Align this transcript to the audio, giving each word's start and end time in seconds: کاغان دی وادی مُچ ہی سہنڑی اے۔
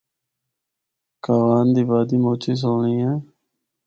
کاغان 1.25 1.67
دی 1.75 1.83
وادی 1.89 2.17
مُچ 2.23 2.41
ہی 2.47 2.53
سہنڑی 2.61 2.95
اے۔ 3.05 3.11